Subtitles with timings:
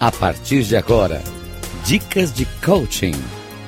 [0.00, 1.20] A partir de agora,
[1.84, 3.14] dicas de coaching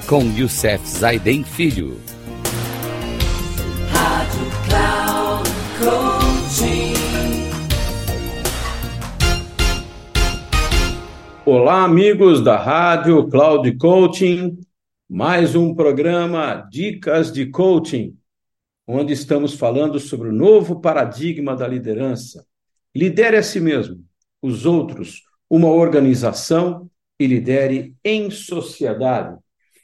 [0.06, 2.00] com Youssef Zaiden Filho.
[3.91, 6.95] Rádio Cloud Coaching.
[11.45, 14.60] Olá, amigos da Rádio Cloud Coaching.
[15.09, 18.16] Mais um programa Dicas de Coaching,
[18.87, 22.47] onde estamos falando sobre o novo paradigma da liderança.
[22.95, 24.05] Lidere a si mesmo,
[24.41, 29.36] os outros, uma organização e lidere em sociedade.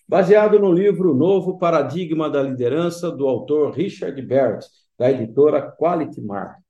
[0.08, 4.64] Baseado no livro Novo Paradigma da Liderança, do autor Richard Bert,
[4.96, 6.60] da editora Quality Mark.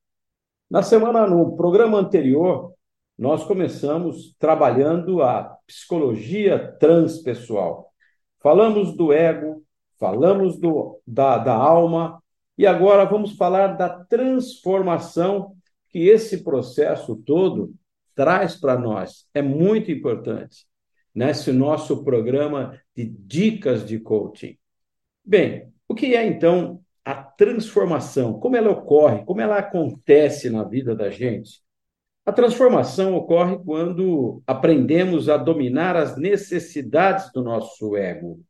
[0.69, 2.73] Na semana, no programa anterior,
[3.15, 7.93] nós começamos trabalhando a psicologia transpessoal.
[8.41, 9.63] Falamos do ego,
[9.99, 12.21] falamos do, da, da alma,
[12.57, 15.55] e agora vamos falar da transformação
[15.89, 17.73] que esse processo todo
[18.17, 19.27] traz para nós.
[19.33, 20.65] É muito importante
[21.13, 24.57] nesse nosso programa de dicas de coaching.
[25.23, 28.39] Bem, o que é então a transformação?
[28.39, 29.23] Como ela ocorre?
[29.23, 31.61] Como ela acontece na vida da gente?
[32.25, 38.41] A transformação ocorre quando aprendemos a dominar as necessidades do nosso ego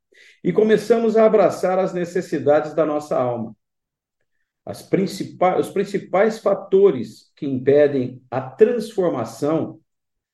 [0.44, 3.56] e começamos a abraçar as necessidades da nossa alma.
[4.90, 9.80] Principais, os principais fatores que impedem a transformação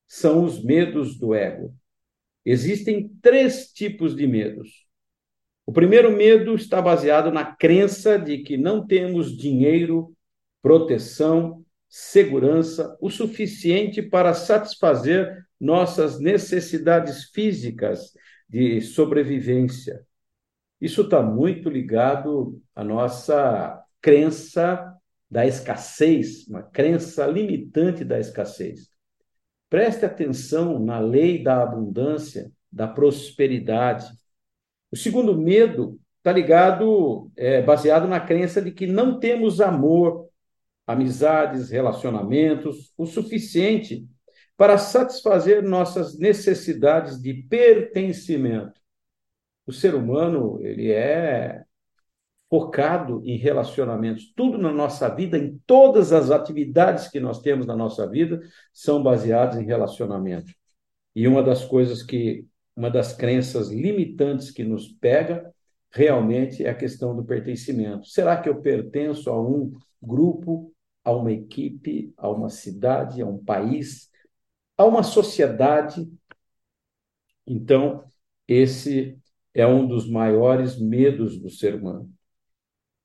[0.08, 1.76] são os medos do ego.
[2.45, 4.86] Existem três tipos de medos.
[5.66, 10.14] O primeiro medo está baseado na crença de que não temos dinheiro,
[10.61, 18.14] proteção, segurança o suficiente para satisfazer nossas necessidades físicas
[18.50, 20.06] de sobrevivência.
[20.81, 24.94] Isso está muito ligado à nossa crença
[25.32, 28.90] da escassez, uma crença limitante da escassez.
[29.70, 34.05] Preste atenção na lei da abundância, da prosperidade.
[34.92, 40.30] O segundo medo está ligado, é, baseado na crença de que não temos amor,
[40.86, 44.06] amizades, relacionamentos, o suficiente
[44.58, 48.80] para satisfazer nossas necessidades de pertencimento.
[49.66, 51.64] O ser humano, ele é
[52.53, 54.31] focado em relacionamentos.
[54.36, 58.41] Tudo na nossa vida, em todas as atividades que nós temos na nossa vida,
[58.71, 60.53] são baseadas em relacionamento.
[61.15, 65.52] E uma das coisas que, uma das crenças limitantes que nos pega,
[65.89, 68.05] realmente é a questão do pertencimento.
[68.05, 70.71] Será que eu pertenço a um grupo,
[71.03, 74.11] a uma equipe, a uma cidade, a um país,
[74.77, 76.08] a uma sociedade?
[77.47, 78.03] Então,
[78.47, 79.17] esse
[79.55, 82.14] é um dos maiores medos do ser humano.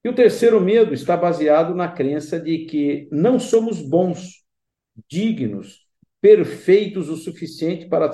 [0.04, 4.44] E o terceiro medo está baseado na crença de que não somos bons,
[5.08, 5.86] dignos,
[6.20, 8.10] perfeitos o suficiente para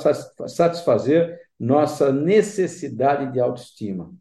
[0.48, 4.14] satisfazer nossa necessidade de autoestima.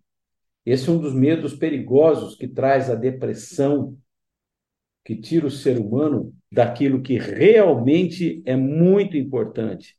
[0.66, 3.98] Esse é um dos medos perigosos que traz a depressão,
[5.04, 9.98] que tira o ser humano daquilo que realmente é muito importante.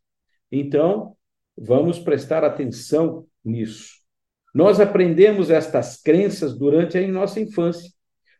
[0.51, 1.17] Então,
[1.57, 4.04] vamos prestar atenção nisso.
[4.55, 7.91] Nós aprendemos estas crenças durante a nossa infância,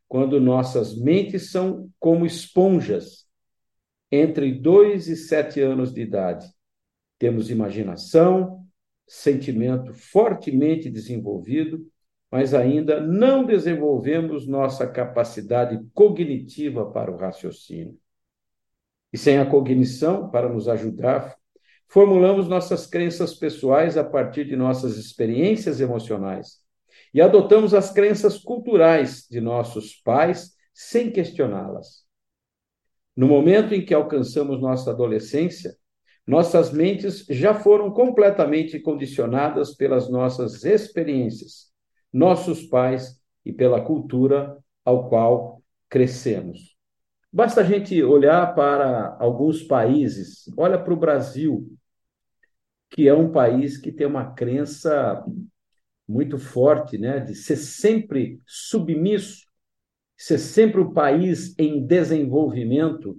[0.07, 3.27] quando nossas mentes são como esponjas,
[4.13, 6.47] entre 2 e 7 anos de idade.
[7.19, 8.65] Temos imaginação,
[9.09, 11.85] sentimento fortemente desenvolvido,
[12.31, 17.99] mas ainda não desenvolvemos nossa capacidade cognitiva para o raciocínio.
[19.13, 21.37] E sem a cognição para nos ajudar
[21.95, 26.59] formulamos nossas crenças pessoais a partir de nossas experiências emocionais
[27.15, 32.03] e adotamos as crenças culturais de nossos pais sem questioná-las.
[33.17, 35.77] No momento em que alcançamos nossa adolescência,
[36.27, 41.71] nossas mentes já foram completamente condicionadas pelas nossas experiências,
[42.13, 46.75] nossos pais e pela cultura ao qual crescemos.
[47.33, 51.71] Basta a gente olhar para alguns países, olha para o Brasil,
[52.95, 55.25] que é um país que tem uma crença
[56.07, 59.47] muito forte, né, de ser sempre submisso,
[60.17, 63.19] ser sempre um país em desenvolvimento.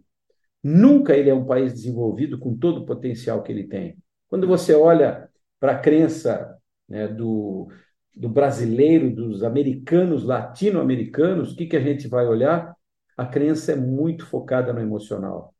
[0.63, 3.97] Nunca ele é um país desenvolvido com todo o potencial que ele tem.
[4.29, 5.29] Quando você olha
[5.59, 6.57] para a crença
[6.87, 7.67] né, do,
[8.15, 12.73] do brasileiro, dos americanos, latino-americanos, o que, que a gente vai olhar?
[13.17, 15.53] a crença é muito focada no emocional.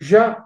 [0.00, 0.44] Já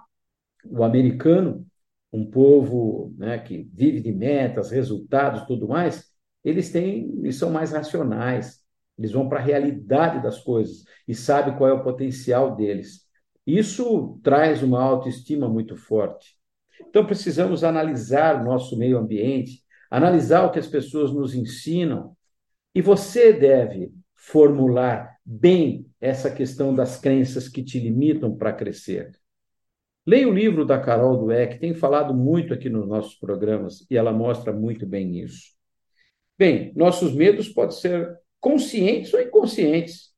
[0.65, 1.65] o americano,
[2.13, 6.11] um povo né, que vive de metas, resultados, tudo mais,
[6.43, 8.61] eles têm, eles são mais racionais.
[8.97, 13.07] Eles vão para a realidade das coisas e sabem qual é o potencial deles.
[13.45, 16.37] Isso traz uma autoestima muito forte.
[16.87, 22.15] Então, precisamos analisar nosso meio ambiente, analisar o que as pessoas nos ensinam,
[22.75, 29.11] e você deve formular bem essa questão das crenças que te limitam para crescer.
[30.05, 34.11] Leia o livro da Carol Dweck, tem falado muito aqui nos nossos programas e ela
[34.11, 35.53] mostra muito bem isso.
[36.37, 40.11] Bem, nossos medos podem ser conscientes ou inconscientes.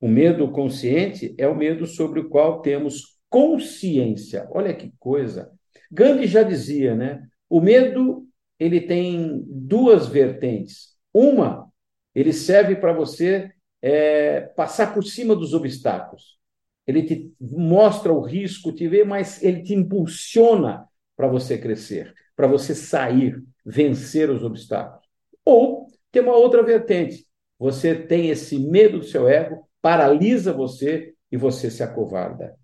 [0.00, 4.48] O medo consciente é o medo sobre o qual temos consciência.
[4.50, 5.50] Olha que coisa.
[5.90, 7.22] Gandhi já dizia, né?
[7.50, 8.26] O medo
[8.58, 10.96] ele tem duas vertentes.
[11.12, 11.70] Uma,
[12.14, 16.38] ele serve para você é, passar por cima dos obstáculos.
[16.86, 20.86] Ele te mostra o risco, te vê, mas ele te impulsiona
[21.16, 25.06] para você crescer, para você sair, vencer os obstáculos.
[25.44, 27.26] Ou tem uma outra vertente.
[27.58, 32.56] Você tem esse medo do seu ego, paralisa você e você se acovarda.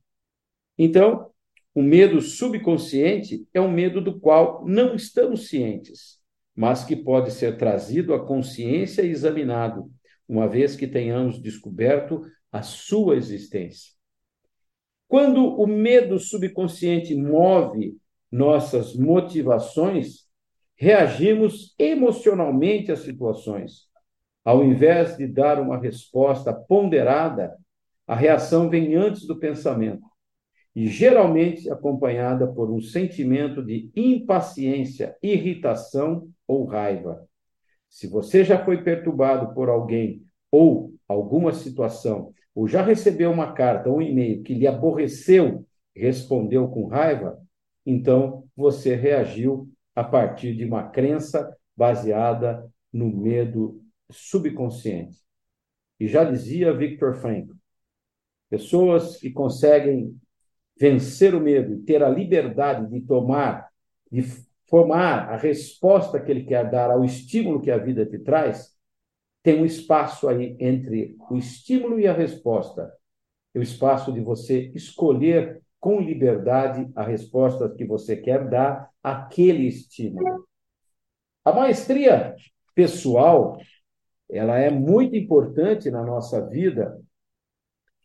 [0.76, 1.30] Então,
[1.74, 6.18] o medo subconsciente é um medo do qual não estamos cientes,
[6.54, 9.90] mas que pode ser trazido à consciência e examinado,
[10.28, 13.97] uma vez que tenhamos descoberto a sua existência.
[15.08, 17.96] Quando o medo subconsciente move
[18.30, 20.26] nossas motivações,
[20.76, 23.88] reagimos emocionalmente às situações.
[24.44, 27.56] Ao invés de dar uma resposta ponderada,
[28.06, 30.06] a reação vem antes do pensamento
[30.76, 37.26] e geralmente acompanhada por um sentimento de impaciência, irritação ou raiva.
[37.88, 43.88] Se você já foi perturbado por alguém ou alguma situação, ou já recebeu uma carta
[43.88, 47.40] ou um e-mail que lhe aborreceu, respondeu com raiva,
[47.84, 55.18] então você reagiu a partir de uma crença baseada no medo subconsciente.
[55.98, 57.54] E já dizia Victor Frankl,
[58.48, 60.16] pessoas que conseguem
[60.78, 63.68] vencer o medo e ter a liberdade de tomar,
[64.10, 64.22] de
[64.66, 68.77] formar a resposta que ele quer dar ao estímulo que a vida te traz,
[69.48, 72.92] tem um espaço aí entre o estímulo e a resposta.
[73.54, 80.46] O espaço de você escolher com liberdade a resposta que você quer dar àquele estímulo.
[81.42, 82.36] A maestria
[82.74, 83.58] pessoal,
[84.28, 87.00] ela é muito importante na nossa vida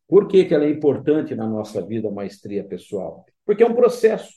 [0.08, 3.26] por que, que ela é importante na nossa vida, a maestria pessoal?
[3.46, 4.32] Porque é um processo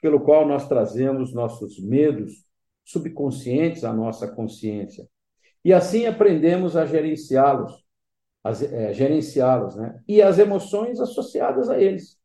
[0.00, 2.44] pelo qual nós trazemos nossos medos
[2.84, 5.08] subconscientes à nossa consciência.
[5.64, 7.84] E assim aprendemos a gerenciá-los,
[8.44, 10.02] é, gerenciá-los, né?
[10.06, 12.18] E as emoções associadas a eles.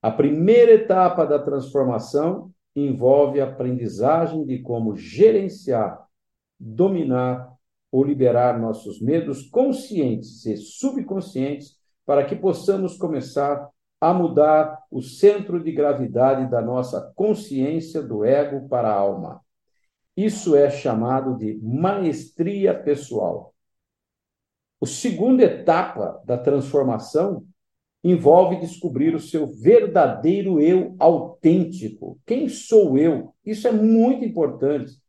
[0.00, 6.06] A primeira etapa da transformação envolve a aprendizagem de como gerenciar,
[6.58, 7.52] dominar
[7.90, 11.76] ou liberar nossos medos conscientes e subconscientes
[12.06, 13.68] para que possamos começar
[14.00, 19.40] a mudar o centro de gravidade da nossa consciência do ego para a alma.
[20.18, 23.54] Isso é chamado de maestria pessoal.
[24.82, 27.46] A segunda etapa da transformação
[28.02, 32.18] envolve descobrir o seu verdadeiro eu autêntico.
[32.26, 33.32] Quem sou eu?
[33.46, 35.00] Isso é muito importante.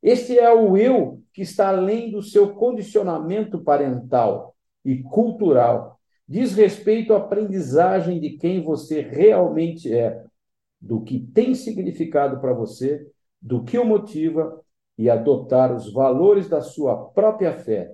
[0.00, 4.54] Este é o eu que está além do seu condicionamento parental
[4.84, 10.24] e cultural diz respeito à aprendizagem de quem você realmente é,
[10.80, 13.04] do que tem significado para você,
[13.42, 14.62] do que o motiva
[14.96, 17.92] e adotar os valores da sua própria fé.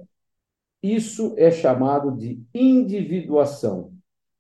[0.83, 3.93] Isso é chamado de individuação.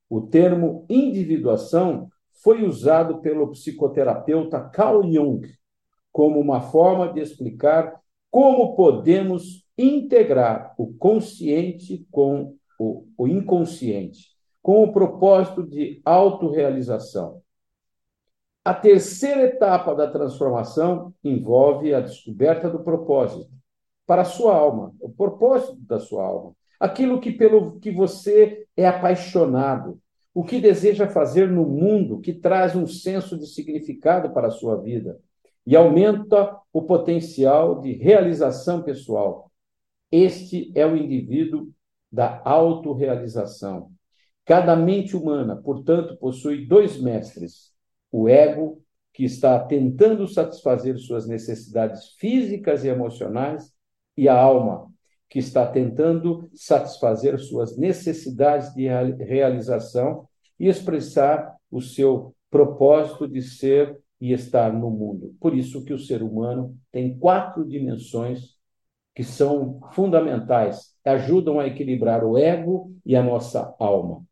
[0.08, 2.08] O termo individuação
[2.42, 5.48] foi usado pelo psicoterapeuta Carl Jung
[6.12, 8.00] como uma forma de explicar
[8.30, 14.28] como podemos integrar o consciente com o, inconsciente,
[14.62, 17.42] com o propósito de autorrealização.
[18.68, 23.50] A terceira etapa da transformação envolve a descoberta do propósito
[24.06, 28.86] para a sua alma, o propósito da sua alma, aquilo que pelo que você é
[28.86, 29.98] apaixonado,
[30.34, 34.76] o que deseja fazer no mundo, que traz um senso de significado para a sua
[34.76, 35.18] vida
[35.66, 39.50] e aumenta o potencial de realização pessoal.
[40.12, 41.70] Este é o indivíduo
[42.12, 43.90] da autorrealização.
[44.44, 47.77] Cada mente humana, portanto, possui dois mestres:
[48.10, 53.72] o ego, que está tentando satisfazer suas necessidades físicas e emocionais,
[54.16, 54.90] e a alma,
[55.28, 60.26] que está tentando satisfazer suas necessidades de realização
[60.58, 65.34] e expressar o seu propósito de ser e estar no mundo.
[65.38, 68.56] Por isso que o ser humano tem quatro dimensões
[69.14, 74.24] que são fundamentais, ajudam a equilibrar o ego e a nossa alma.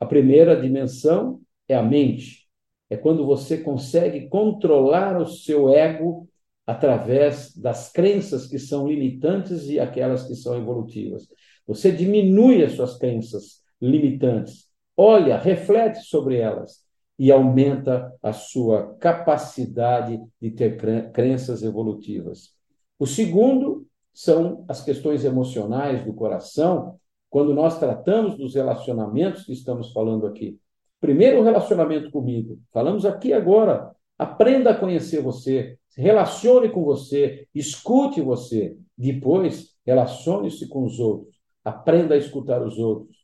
[0.00, 2.43] A primeira dimensão é a mente,
[2.90, 6.28] é quando você consegue controlar o seu ego
[6.66, 11.28] através das crenças que são limitantes e aquelas que são evolutivas.
[11.66, 16.84] Você diminui as suas crenças limitantes, olha, reflete sobre elas
[17.18, 20.76] e aumenta a sua capacidade de ter
[21.12, 22.50] crenças evolutivas.
[22.98, 26.98] O segundo são as questões emocionais do coração,
[27.28, 30.58] quando nós tratamos dos relacionamentos que estamos falando aqui.
[31.04, 32.58] Primeiro, o relacionamento comigo.
[32.72, 33.94] Falamos aqui agora.
[34.18, 38.78] Aprenda a conhecer você, relacione com você, escute você.
[38.96, 41.36] Depois, relacione-se com os outros.
[41.62, 43.18] Aprenda a escutar os outros.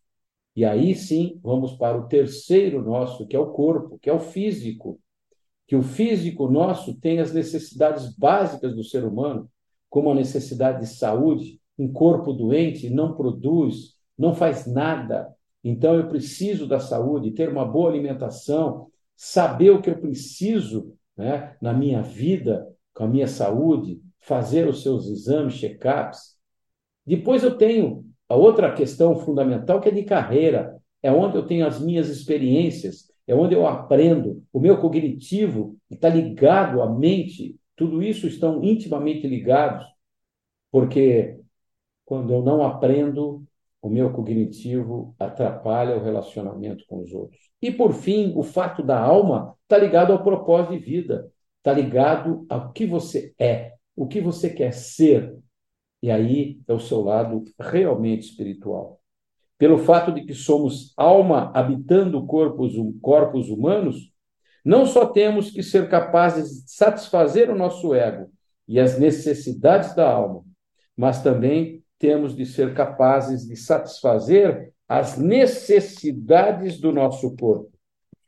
[0.54, 4.20] E aí sim, vamos para o terceiro nosso, que é o corpo, que é o
[4.20, 5.00] físico.
[5.66, 9.50] Que o físico nosso tem as necessidades básicas do ser humano,
[9.88, 11.58] como a necessidade de saúde.
[11.78, 15.34] Um corpo doente não produz, não faz nada.
[15.62, 21.56] Então eu preciso da saúde, ter uma boa alimentação, saber o que eu preciso né,
[21.60, 26.36] na minha vida, com a minha saúde, fazer os seus exames, check-ups.
[27.06, 31.66] Depois eu tenho a outra questão fundamental que é de carreira, é onde eu tenho
[31.66, 38.02] as minhas experiências, é onde eu aprendo, o meu cognitivo está ligado à mente, tudo
[38.02, 39.86] isso estão intimamente ligados,
[40.70, 41.38] porque
[42.04, 43.44] quando eu não aprendo,
[43.82, 47.40] o meu cognitivo atrapalha o relacionamento com os outros.
[47.62, 52.46] E por fim, o fato da alma está ligado ao propósito de vida, está ligado
[52.48, 55.34] ao que você é, o que você quer ser,
[56.02, 59.00] e aí é o seu lado realmente espiritual.
[59.58, 62.72] Pelo fato de que somos alma habitando corpos,
[63.02, 64.10] corpos humanos,
[64.64, 68.30] não só temos que ser capazes de satisfazer o nosso ego
[68.66, 70.44] e as necessidades da alma,
[70.96, 77.70] mas também temos de ser capazes de satisfazer as necessidades do nosso corpo.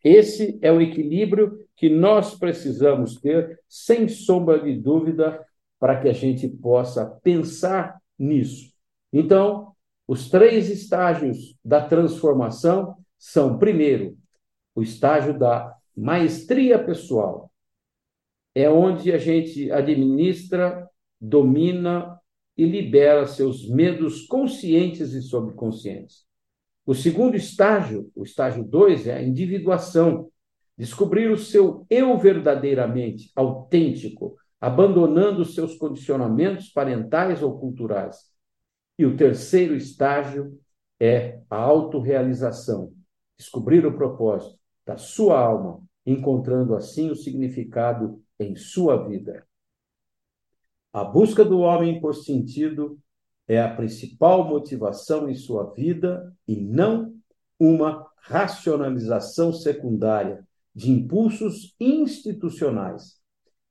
[0.05, 5.45] Esse é o equilíbrio que nós precisamos ter, sem sombra de dúvida,
[5.81, 8.73] para que a gente possa pensar nisso.
[9.11, 9.73] Então,
[10.07, 14.17] os três estágios da transformação são, primeiro,
[14.75, 17.51] o estágio da maestria pessoal.
[18.55, 20.87] É onde a gente administra,
[21.19, 22.21] domina
[22.57, 26.25] e libera seus medos conscientes e subconscientes.
[26.85, 30.29] O segundo estágio, o estágio 2, é a individuação.
[30.77, 38.17] Descobrir o seu eu verdadeiramente autêntico, abandonando seus condicionamentos parentais ou culturais.
[38.99, 40.59] E o terceiro estágio
[41.01, 42.93] é a autorrealização,
[43.39, 49.47] descobrir o propósito da sua alma, encontrando assim o significado em sua vida.
[50.93, 52.99] A busca do homem por sentido
[53.49, 57.15] é a principal motivação em sua vida e não
[57.59, 63.23] uma racionalização secundária de impulsos institucionais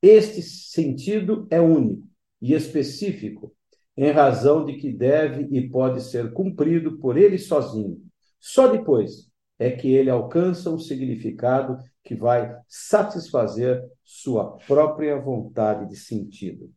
[0.01, 2.01] este sentido é único
[2.41, 3.53] e específico,
[3.95, 8.01] em razão de que deve e pode ser cumprido por ele sozinho.
[8.39, 15.95] Só depois é que ele alcança um significado que vai satisfazer sua própria vontade de
[15.95, 16.71] sentido.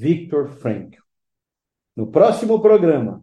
[0.00, 1.02] Victor Frankl.
[1.94, 3.22] No próximo programa,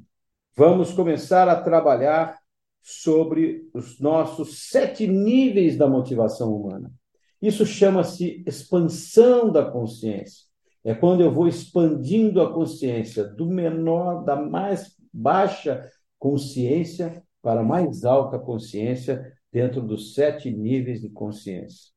[0.55, 2.37] vamos começar a trabalhar
[2.83, 6.93] sobre os nossos sete níveis da motivação humana.
[7.41, 10.45] Isso chama-se expansão da consciência.
[10.83, 17.65] É quando eu vou expandindo a consciência do menor, da mais baixa consciência para a
[17.65, 21.96] mais alta consciência dentro dos sete níveis de consciência.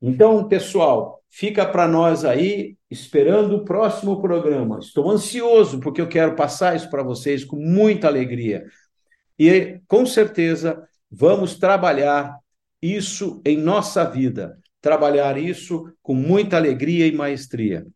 [0.00, 4.78] Então, pessoal, fica para nós aí, esperando o próximo programa.
[4.78, 8.64] Estou ansioso porque eu quero passar isso para vocês com muita alegria.
[9.38, 12.38] E com certeza vamos trabalhar
[12.80, 17.86] isso em nossa vida, trabalhar isso com muita alegria e maestria.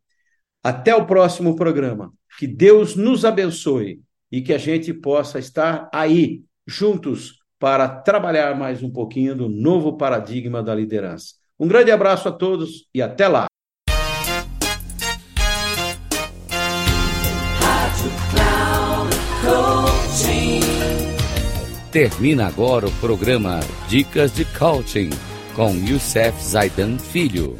[0.63, 2.13] Até o próximo programa.
[2.39, 8.83] Que Deus nos abençoe e que a gente possa estar aí juntos para trabalhar mais
[8.83, 11.42] um pouquinho do novo paradigma da liderança.
[11.63, 13.47] Um grande abraço a todos e até lá.
[21.93, 25.11] Termina agora o programa Dicas de Coaching
[25.55, 27.57] com Youssef Zaidan Filho.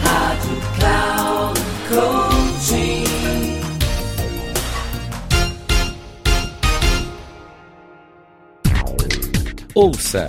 [0.00, 3.04] Rádio Cloud Coaching.
[9.74, 10.28] Ouça